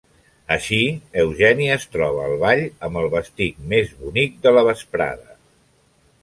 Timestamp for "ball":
2.45-2.63